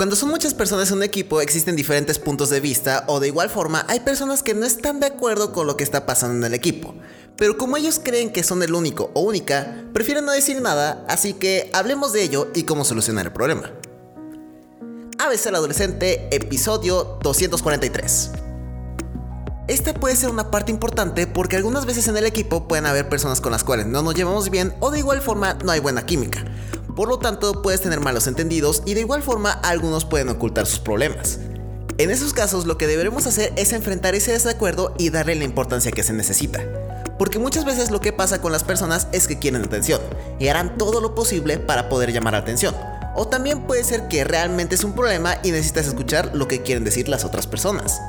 [0.00, 3.50] Cuando son muchas personas en un equipo existen diferentes puntos de vista o de igual
[3.50, 6.54] forma hay personas que no están de acuerdo con lo que está pasando en el
[6.54, 6.94] equipo.
[7.36, 11.34] Pero como ellos creen que son el único o única, prefieren no decir nada, así
[11.34, 13.72] que hablemos de ello y cómo solucionar el problema.
[15.18, 18.30] ABC el Adolescente, episodio 243.
[19.68, 23.42] Esta puede ser una parte importante porque algunas veces en el equipo pueden haber personas
[23.42, 26.42] con las cuales no nos llevamos bien o de igual forma no hay buena química.
[26.94, 30.78] Por lo tanto, puedes tener malos entendidos y de igual forma algunos pueden ocultar sus
[30.78, 31.38] problemas.
[31.98, 35.92] En esos casos lo que deberemos hacer es enfrentar ese desacuerdo y darle la importancia
[35.92, 36.60] que se necesita.
[37.18, 40.00] Porque muchas veces lo que pasa con las personas es que quieren atención
[40.38, 42.74] y harán todo lo posible para poder llamar la atención.
[43.14, 46.84] O también puede ser que realmente es un problema y necesitas escuchar lo que quieren
[46.84, 48.00] decir las otras personas.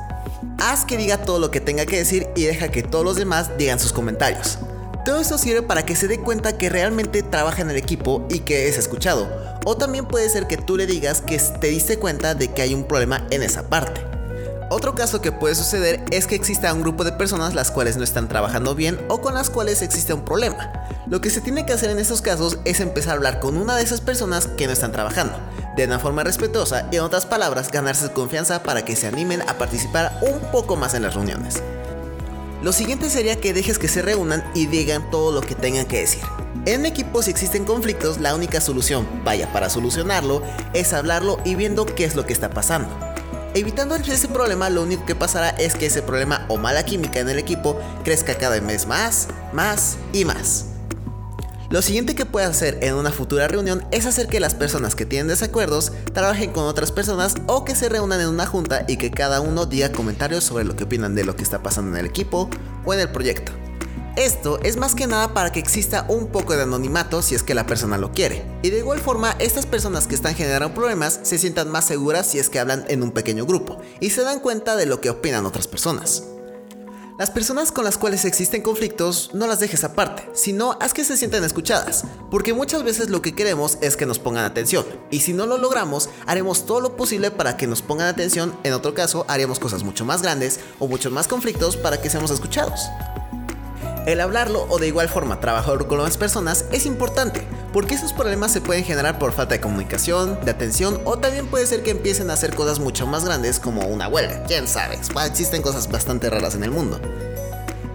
[0.58, 3.50] Haz que diga todo lo que tenga que decir y deja que todos los demás
[3.58, 4.58] digan sus comentarios.
[5.04, 8.40] Todo esto sirve para que se dé cuenta que realmente trabaja en el equipo y
[8.40, 9.28] que es escuchado.
[9.64, 12.72] O también puede ser que tú le digas que te diste cuenta de que hay
[12.72, 14.00] un problema en esa parte.
[14.70, 18.04] Otro caso que puede suceder es que exista un grupo de personas las cuales no
[18.04, 20.72] están trabajando bien o con las cuales existe un problema.
[21.08, 23.74] Lo que se tiene que hacer en estos casos es empezar a hablar con una
[23.74, 25.36] de esas personas que no están trabajando,
[25.76, 29.42] de una forma respetuosa y en otras palabras ganarse su confianza para que se animen
[29.42, 31.60] a participar un poco más en las reuniones.
[32.62, 35.98] Lo siguiente sería que dejes que se reúnan y digan todo lo que tengan que
[35.98, 36.22] decir.
[36.64, 41.86] En equipo si existen conflictos, la única solución, vaya, para solucionarlo, es hablarlo y viendo
[41.86, 42.88] qué es lo que está pasando.
[43.54, 47.28] Evitando ese problema, lo único que pasará es que ese problema o mala química en
[47.28, 50.71] el equipo crezca cada vez más, más y más.
[51.72, 55.06] Lo siguiente que puedes hacer en una futura reunión es hacer que las personas que
[55.06, 59.10] tienen desacuerdos trabajen con otras personas o que se reúnan en una junta y que
[59.10, 62.04] cada uno diga comentarios sobre lo que opinan de lo que está pasando en el
[62.04, 62.50] equipo
[62.84, 63.52] o en el proyecto.
[64.16, 67.54] Esto es más que nada para que exista un poco de anonimato si es que
[67.54, 68.44] la persona lo quiere.
[68.60, 72.38] Y de igual forma, estas personas que están generando problemas se sientan más seguras si
[72.38, 75.46] es que hablan en un pequeño grupo y se dan cuenta de lo que opinan
[75.46, 76.24] otras personas.
[77.18, 81.18] Las personas con las cuales existen conflictos no las dejes aparte, sino haz que se
[81.18, 85.34] sientan escuchadas, porque muchas veces lo que queremos es que nos pongan atención, y si
[85.34, 89.26] no lo logramos, haremos todo lo posible para que nos pongan atención, en otro caso
[89.28, 92.80] haríamos cosas mucho más grandes o muchos más conflictos para que seamos escuchados.
[94.06, 98.52] El hablarlo o de igual forma trabajar con las personas es importante, porque esos problemas
[98.52, 102.30] se pueden generar por falta de comunicación, de atención o también puede ser que empiecen
[102.30, 106.54] a hacer cosas mucho más grandes como una huelga, quién sabe, existen cosas bastante raras
[106.54, 107.00] en el mundo.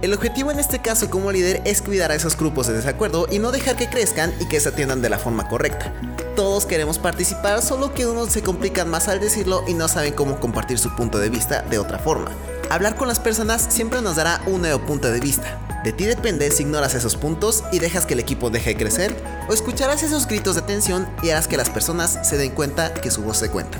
[0.02, 3.40] El objetivo en este caso como líder es cuidar a esos grupos de desacuerdo y
[3.40, 5.92] no dejar que crezcan y que se atiendan de la forma correcta.
[6.36, 10.40] Todos queremos participar, solo que unos se complican más al decirlo y no saben cómo
[10.40, 12.30] compartir su punto de vista de otra forma.
[12.70, 16.52] Hablar con las personas siempre nos dará un nuevo punto de vista, de ti depende
[16.52, 19.16] si ignoras esos puntos y dejas que el equipo deje de crecer,
[19.48, 23.12] o escucharás esos gritos de atención y harás que las personas se den cuenta que
[23.12, 23.80] su voz se cuenta.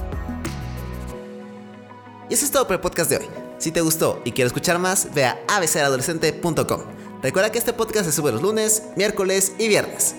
[2.30, 3.26] Y eso es todo por el podcast de hoy.
[3.58, 6.82] Si te gustó y quieres escuchar más, ve a abceradolescente.com.
[7.24, 10.16] Recuerda que este podcast se sube los lunes, miércoles y viernes.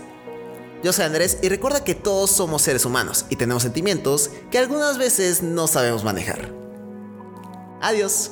[0.82, 4.96] Yo soy Andrés y recuerda que todos somos seres humanos y tenemos sentimientos que algunas
[4.98, 6.52] veces no sabemos manejar.
[7.80, 8.30] Adiós.